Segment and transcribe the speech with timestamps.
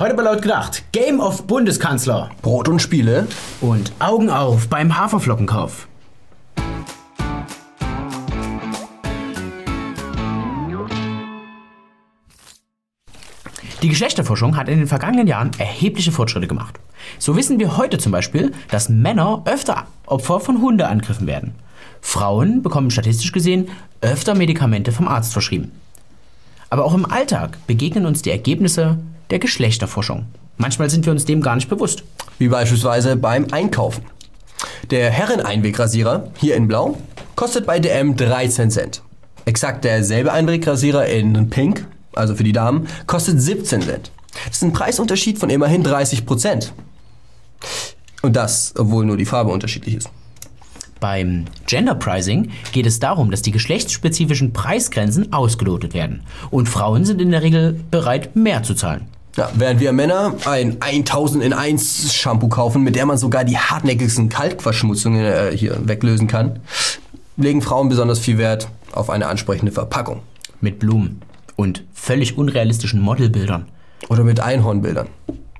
[0.00, 3.26] Heute bei laut gedacht, Game of Bundeskanzler Brot und Spiele.
[3.60, 5.88] und Augen auf beim Haferflockenkauf.
[13.82, 16.78] Die Geschlechterforschung hat in den vergangenen Jahren erhebliche Fortschritte gemacht.
[17.18, 21.56] So wissen wir heute zum Beispiel, dass Männer öfter Opfer von Hundeangriffen werden.
[22.00, 23.68] Frauen bekommen statistisch gesehen
[24.00, 25.72] öfter Medikamente vom Arzt verschrieben.
[26.70, 28.98] Aber auch im Alltag begegnen uns die Ergebnisse
[29.30, 30.26] der Geschlechterforschung.
[30.56, 32.02] Manchmal sind wir uns dem gar nicht bewusst.
[32.38, 34.04] Wie beispielsweise beim Einkaufen.
[34.90, 36.98] Der Herren-Einwegrasierer, hier in Blau,
[37.36, 39.02] kostet bei DM 13 Cent.
[39.44, 44.10] Exakt derselbe Einwegrasierer in Pink, also für die Damen, kostet 17 Cent.
[44.46, 46.72] Das ist ein Preisunterschied von immerhin 30 Prozent.
[48.22, 50.10] Und das, obwohl nur die Farbe unterschiedlich ist.
[51.00, 56.24] Beim Gender Pricing geht es darum, dass die geschlechtsspezifischen Preisgrenzen ausgelotet werden.
[56.50, 59.06] Und Frauen sind in der Regel bereit, mehr zu zahlen.
[59.38, 63.56] Ja, während wir Männer ein 1000 in 1 Shampoo kaufen, mit der man sogar die
[63.56, 66.58] hartnäckigsten Kalkverschmutzungen äh, hier weglösen kann,
[67.36, 70.22] legen Frauen besonders viel Wert auf eine ansprechende Verpackung.
[70.60, 71.22] Mit Blumen
[71.54, 73.66] und völlig unrealistischen Modelbildern.
[74.08, 75.06] Oder mit Einhornbildern,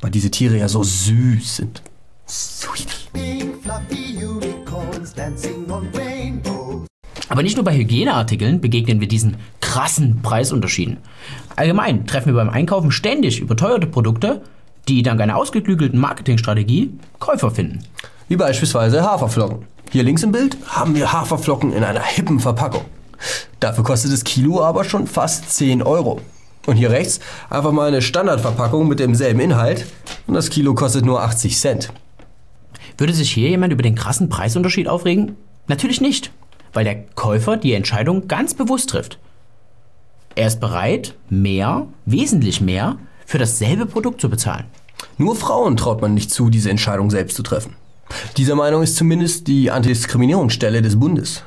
[0.01, 1.81] weil diese Tiere ja so süß sind.
[2.27, 2.89] Sweet.
[3.13, 6.89] Pink fluffy unicorns dancing on rainbows.
[7.29, 9.37] Aber nicht nur bei Hygieneartikeln begegnen wir diesen
[9.69, 10.97] krassen Preisunterschieden.
[11.55, 14.41] Allgemein treffen wir beim Einkaufen ständig überteuerte Produkte,
[14.89, 17.81] die dank einer ausgeklügelten Marketingstrategie Käufer finden.
[18.29, 19.67] Wie beispielsweise Haferflocken.
[19.91, 22.87] Hier links im Bild haben wir Haferflocken in einer hippen Verpackung.
[23.61, 26.23] Dafür kostet das Kilo aber schon fast 10 Euro.
[26.65, 29.85] Und hier rechts einfach mal eine Standardverpackung mit demselben Inhalt
[30.27, 31.93] und das Kilo kostet nur 80 Cent.
[32.97, 35.37] Würde sich hier jemand über den krassen Preisunterschied aufregen?
[35.67, 36.31] Natürlich nicht,
[36.73, 39.19] weil der Käufer die Entscheidung ganz bewusst trifft.
[40.39, 44.67] Er ist bereit, mehr, wesentlich mehr, für dasselbe Produkt zu bezahlen.
[45.17, 47.75] Nur Frauen traut man nicht zu, diese Entscheidung selbst zu treffen.
[48.37, 51.43] Dieser Meinung ist zumindest die Antidiskriminierungsstelle des Bundes.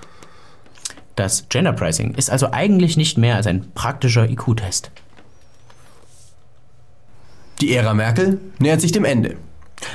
[1.16, 4.92] Das Gender Pricing ist also eigentlich nicht mehr als ein praktischer IQ-Test.
[7.62, 9.38] Die Ära Merkel nähert sich dem Ende.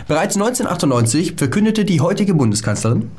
[0.09, 3.11] Bereits 1998 verkündete die heutige Bundeskanzlerin,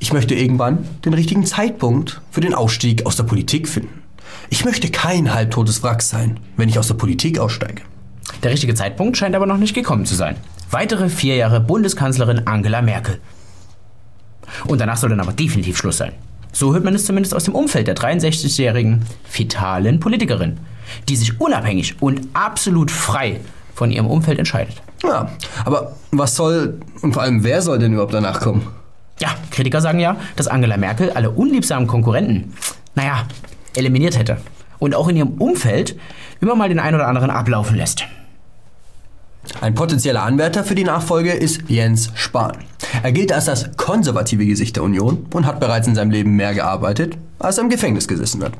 [0.00, 4.02] ich möchte irgendwann den richtigen Zeitpunkt für den Ausstieg aus der Politik finden.
[4.50, 7.82] Ich möchte kein halbtotes Wrack sein, wenn ich aus der Politik aussteige.
[8.42, 10.36] Der richtige Zeitpunkt scheint aber noch nicht gekommen zu sein.
[10.70, 13.20] Weitere vier Jahre Bundeskanzlerin Angela Merkel.
[14.66, 16.12] Und danach soll dann aber definitiv Schluss sein.
[16.52, 20.58] So hört man es zumindest aus dem Umfeld der 63-jährigen vitalen Politikerin,
[21.08, 23.40] die sich unabhängig und absolut frei
[23.74, 24.80] von ihrem Umfeld entscheidet.
[25.04, 25.30] Ja,
[25.64, 28.66] aber was soll und vor allem wer soll denn überhaupt danach kommen?
[29.20, 32.54] Ja, Kritiker sagen ja, dass Angela Merkel alle unliebsamen Konkurrenten,
[32.94, 33.26] naja,
[33.76, 34.38] eliminiert hätte.
[34.78, 35.96] Und auch in ihrem Umfeld
[36.40, 38.04] immer mal den einen oder anderen ablaufen lässt.
[39.60, 42.58] Ein potenzieller Anwärter für die Nachfolge ist Jens Spahn.
[43.02, 46.54] Er gilt als das konservative Gesicht der Union und hat bereits in seinem Leben mehr
[46.54, 48.52] gearbeitet, als er im Gefängnis gesessen hat.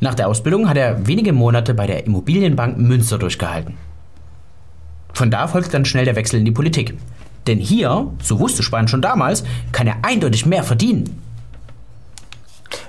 [0.00, 3.74] Nach der Ausbildung hat er wenige Monate bei der Immobilienbank Münster durchgehalten.
[5.14, 6.94] Von da folgt dann schnell der Wechsel in die Politik.
[7.46, 11.22] Denn hier, so wusste Spahn schon damals, kann er eindeutig mehr verdienen.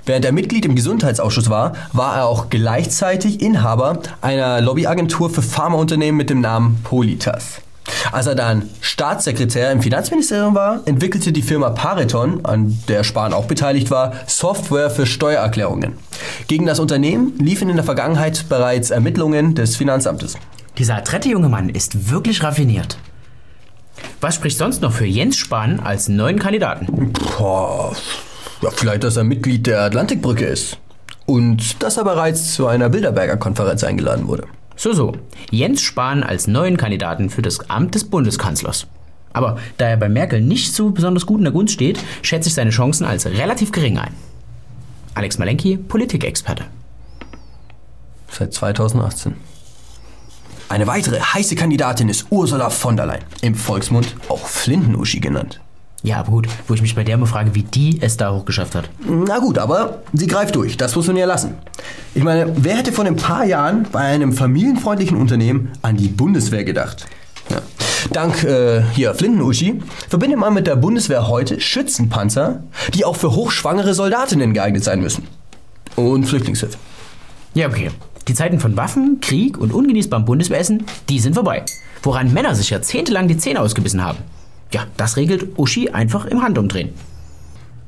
[0.08, 6.16] Während er Mitglied im Gesundheitsausschuss war, war er auch gleichzeitig Inhaber einer Lobbyagentur für Pharmaunternehmen
[6.16, 7.60] mit dem Namen Politas.
[8.10, 13.44] Als er dann Staatssekretär im Finanzministerium war, entwickelte die Firma Pariton, an der Spahn auch
[13.44, 15.92] beteiligt war, Software für Steuererklärungen.
[16.46, 20.38] Gegen das Unternehmen liefen in der Vergangenheit bereits Ermittlungen des Finanzamtes.
[20.78, 22.96] Dieser adrette junge Mann ist wirklich raffiniert.
[24.22, 27.12] Was spricht sonst noch für Jens Spahn als neuen Kandidaten?
[27.36, 27.94] Boah,
[28.62, 30.78] ja, vielleicht, dass er Mitglied der Atlantikbrücke ist.
[31.26, 34.44] Und dass er bereits zu einer Bilderberger Konferenz eingeladen wurde.
[34.76, 35.12] So, so.
[35.50, 38.86] Jens Spahn als neuen Kandidaten für das Amt des Bundeskanzlers.
[39.32, 42.54] Aber da er bei Merkel nicht so besonders gut in der Gunst steht, schätze ich
[42.54, 44.14] seine Chancen als relativ gering ein.
[45.14, 46.64] Alex Malenki, Politikexperte.
[48.30, 49.34] Seit 2018.
[50.68, 55.60] Eine weitere heiße Kandidatin ist Ursula von der Leyen, im Volksmund auch Flintenuschi genannt.
[56.04, 58.76] Ja, aber gut, wo ich mich bei der mal frage, wie die es da hochgeschafft
[58.76, 58.88] hat.
[59.00, 61.54] Na gut, aber sie greift durch, das muss man ihr lassen.
[62.14, 66.62] Ich meine, wer hätte vor ein paar Jahren bei einem familienfreundlichen Unternehmen an die Bundeswehr
[66.62, 67.06] gedacht?
[67.50, 67.62] Ja.
[68.12, 72.62] Dank äh, hier Flintenuschi verbindet man mit der Bundeswehr heute Schützenpanzer,
[72.94, 75.26] die auch für hochschwangere Soldatinnen geeignet sein müssen.
[75.96, 76.78] Und Flüchtlingshilfe.
[77.54, 77.90] Ja, okay.
[78.28, 81.64] Die Zeiten von Waffen, Krieg und ungenießbarem Bundeswehren, die sind vorbei.
[82.02, 84.18] Woran Männer sich jahrzehntelang die Zähne ausgebissen haben.
[84.72, 86.90] Ja, das regelt Uschi einfach im Handumdrehen.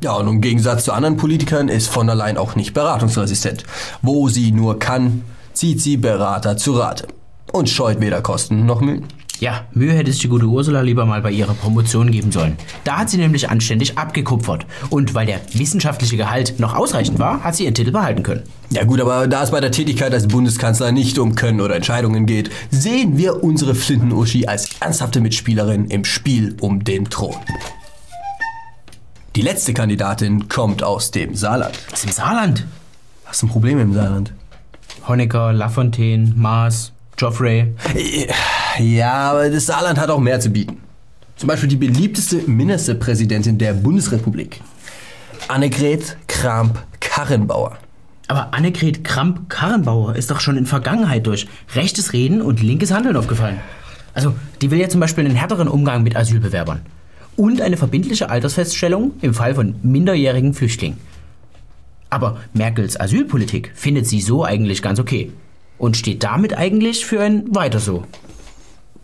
[0.03, 3.65] Ja, und im Gegensatz zu anderen Politikern ist von der Leyen auch nicht beratungsresistent.
[4.01, 5.23] Wo sie nur kann,
[5.53, 7.07] zieht sie Berater zu Rate.
[7.53, 9.05] und scheut weder Kosten noch Mühen.
[9.41, 12.59] Ja, Mühe hätte sich die gute Ursula lieber mal bei ihrer Promotion geben sollen.
[12.85, 14.67] Da hat sie nämlich anständig abgekupfert.
[14.91, 18.43] Und weil der wissenschaftliche Gehalt noch ausreichend war, hat sie ihren Titel behalten können.
[18.69, 22.27] Ja gut, aber da es bei der Tätigkeit als Bundeskanzler nicht um Können oder Entscheidungen
[22.27, 27.37] geht, sehen wir unsere Flinten-Uschi als ernsthafte Mitspielerin im Spiel um den Thron.
[29.37, 31.79] Die letzte Kandidatin kommt aus dem Saarland.
[31.91, 32.67] Was im Saarland?
[33.25, 34.35] Hast du ein Problem im Saarland?
[35.09, 37.73] Honecker, Lafontaine, Maas, Joffrey.
[38.79, 40.79] Ja, aber das Saarland hat auch mehr zu bieten.
[41.37, 44.61] Zum Beispiel die beliebteste Ministerpräsidentin der Bundesrepublik.
[45.49, 47.79] Annegret Kramp-Karrenbauer.
[48.29, 53.59] Aber Annegret Kramp-Karrenbauer ist doch schon in Vergangenheit durch rechtes Reden und linkes Handeln aufgefallen.
[54.15, 56.83] Also, die will ja zum Beispiel einen härteren Umgang mit Asylbewerbern.
[57.37, 60.99] Und eine verbindliche Altersfeststellung im Fall von minderjährigen Flüchtlingen.
[62.11, 65.33] Aber Merkels Asylpolitik findet sie so eigentlich ganz okay.
[65.79, 68.05] Und steht damit eigentlich für ein Weiter so.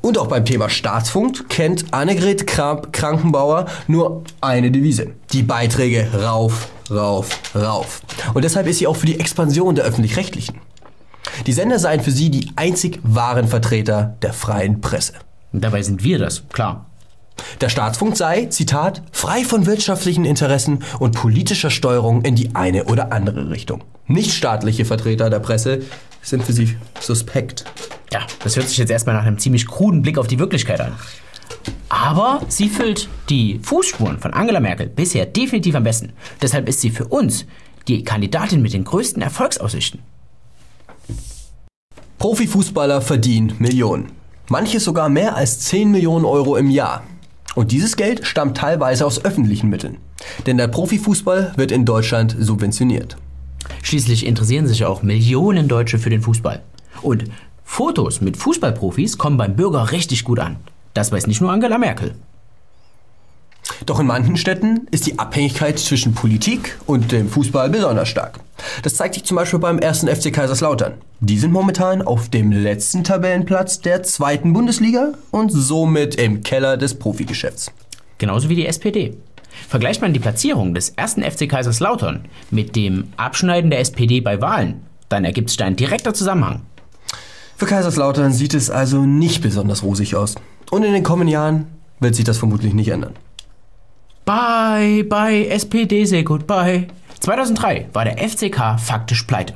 [0.02, 5.08] Und auch beim Thema Staatsfunk kennt Annegret Kramp-Krankenbauer nur eine Devise.
[5.32, 8.02] Die Beiträge rauf, rauf, rauf.
[8.34, 10.60] Und deshalb ist sie auch für die Expansion der Öffentlich-Rechtlichen.
[11.46, 15.14] Die Sender seien für sie die einzig wahren Vertreter der freien Presse.
[15.52, 16.86] Und dabei sind wir das, klar.
[17.60, 23.12] Der Staatsfunk sei, Zitat, frei von wirtschaftlichen Interessen und politischer Steuerung in die eine oder
[23.12, 23.84] andere Richtung.
[24.06, 25.80] Nichtstaatliche Vertreter der Presse
[26.22, 27.64] sind für sie suspekt.
[28.12, 30.92] Ja, das hört sich jetzt erstmal nach einem ziemlich kruden Blick auf die Wirklichkeit an.
[31.88, 36.12] Aber sie füllt die Fußspuren von Angela Merkel bisher definitiv am besten.
[36.42, 37.46] Deshalb ist sie für uns
[37.88, 40.00] die Kandidatin mit den größten Erfolgsaussichten.
[42.18, 44.12] Profifußballer verdienen Millionen.
[44.48, 47.04] Manche sogar mehr als 10 Millionen Euro im Jahr.
[47.54, 49.98] Und dieses Geld stammt teilweise aus öffentlichen Mitteln.
[50.46, 53.16] Denn der Profifußball wird in Deutschland subventioniert.
[53.82, 56.62] Schließlich interessieren sich auch Millionen Deutsche für den Fußball.
[57.02, 57.24] Und
[57.66, 60.56] Fotos mit Fußballprofis kommen beim Bürger richtig gut an.
[60.94, 62.14] Das weiß nicht nur Angela Merkel.
[63.84, 68.40] Doch in manchen Städten ist die Abhängigkeit zwischen Politik und dem Fußball besonders stark.
[68.82, 70.94] Das zeigt sich zum Beispiel beim ersten FC Kaiserslautern.
[71.20, 76.98] Die sind momentan auf dem letzten Tabellenplatz der zweiten Bundesliga und somit im Keller des
[76.98, 77.70] Profigeschäfts.
[78.16, 79.18] Genauso wie die SPD.
[79.68, 84.82] Vergleicht man die Platzierung des ersten FC Kaiserslautern mit dem Abschneiden der SPD bei Wahlen,
[85.08, 86.62] dann ergibt sich da ein direkter Zusammenhang.
[87.56, 90.34] Für Kaiserslautern sieht es also nicht besonders rosig aus.
[90.70, 91.66] Und in den kommenden Jahren
[92.00, 93.14] wird sich das vermutlich nicht ändern.
[94.26, 96.86] Bye, bye, SPD, say goodbye.
[97.20, 99.54] 2003 war der FCK faktisch pleite.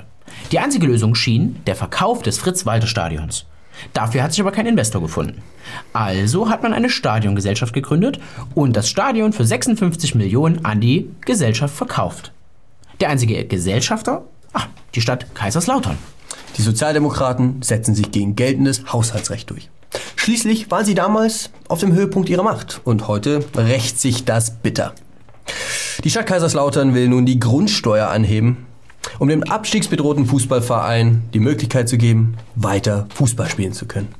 [0.51, 3.45] Die einzige Lösung schien der Verkauf des Fritz-Walter-Stadions.
[3.93, 5.43] Dafür hat sich aber kein Investor gefunden.
[5.93, 8.19] Also hat man eine Stadiongesellschaft gegründet
[8.55, 12.33] und das Stadion für 56 Millionen an die Gesellschaft verkauft.
[13.01, 14.25] Der einzige Gesellschafter?
[14.55, 14.65] Ah,
[14.95, 15.99] die Stadt Kaiserslautern.
[16.57, 19.71] Die Sozialdemokraten setzen sich gegen geltendes Haushaltsrecht durch.
[20.17, 24.95] Schließlich waren sie damals auf dem Höhepunkt ihrer Macht und heute rächt sich das bitter.
[26.05, 28.67] Die Stadt Kaiserslautern will nun die Grundsteuer anheben,
[29.19, 34.15] um dem abstiegsbedrohten Fußballverein die Möglichkeit zu geben, weiter Fußball spielen zu können.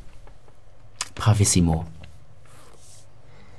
[1.15, 1.87] Bravissimo.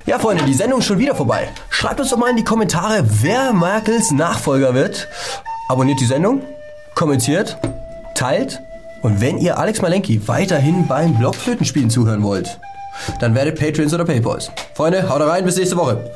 [0.06, 1.50] Ja, Freunde, die Sendung ist schon wieder vorbei.
[1.70, 5.08] Schreibt uns doch mal in die Kommentare, wer Merkels Nachfolger wird.
[5.70, 6.42] Abonniert die Sendung,
[6.96, 7.58] kommentiert,
[8.22, 8.62] teilt
[9.02, 12.60] und wenn ihr Alex Malenki weiterhin beim Blockflötenspielen zuhören wollt,
[13.20, 14.52] dann werdet Patreons oder Paypals.
[14.76, 16.12] Freunde, haut rein, bis nächste Woche.